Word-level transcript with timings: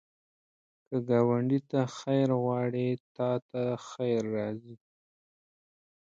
که 0.87 0.97
ګاونډي 1.09 1.59
ته 1.69 1.81
خیر 1.97 2.29
غواړې، 2.43 2.89
تا 3.15 3.31
ته 3.49 3.63
خیر 3.89 4.21
راځي 4.35 4.75